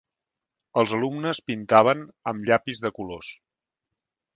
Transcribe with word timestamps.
Els 0.83 0.95
alumnes 0.99 1.43
pintaven 1.51 2.03
amb 2.33 2.51
llapis 2.51 2.85
de 2.87 2.97
colors. 3.01 3.33